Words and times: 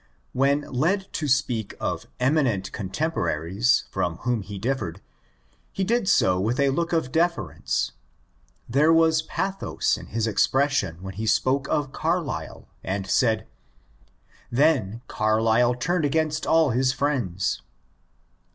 When 0.33 0.61
led 0.61 1.13
to 1.13 1.27
speak 1.27 1.75
of 1.79 2.07
eminent 2.19 2.71
contemporaries 2.71 3.83
from 3.91 4.17
whom 4.25 4.41
he 4.41 4.57
differed, 4.57 4.99
he 5.71 5.83
did 5.83 6.09
so 6.09 6.39
with 6.39 6.59
a 6.59 6.71
look 6.71 6.91
of 6.91 7.11
deference. 7.11 7.91
There 8.67 8.91
was 8.91 9.21
pathos 9.21 9.97
in 9.97 10.07
his 10.07 10.25
expression 10.25 11.03
when 11.03 11.13
he 11.13 11.27
spoke 11.27 11.69
of 11.69 11.91
Carlyle^and 11.91 13.07
said, 13.07 13.41
^^ 13.41 13.45
Then 14.51 15.03
Carlyle 15.07 15.75
turned 15.75 16.05
against 16.05 16.47
all 16.47 16.71
his 16.71 16.91
friends." 16.91 17.61